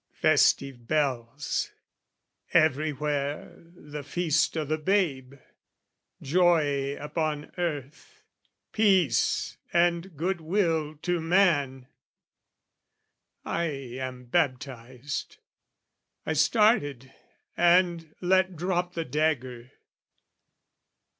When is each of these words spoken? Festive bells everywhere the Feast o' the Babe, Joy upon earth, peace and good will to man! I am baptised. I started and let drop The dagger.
Festive 0.15 0.87
bells 0.87 1.69
everywhere 2.53 3.53
the 3.55 4.01
Feast 4.01 4.57
o' 4.57 4.65
the 4.65 4.79
Babe, 4.79 5.35
Joy 6.23 6.97
upon 6.99 7.51
earth, 7.59 8.23
peace 8.73 9.57
and 9.71 10.17
good 10.17 10.41
will 10.41 10.95
to 11.03 11.19
man! 11.21 11.85
I 13.45 13.65
am 13.65 14.25
baptised. 14.25 15.37
I 16.25 16.33
started 16.33 17.13
and 17.55 18.15
let 18.21 18.55
drop 18.55 18.93
The 18.95 19.05
dagger. 19.05 19.69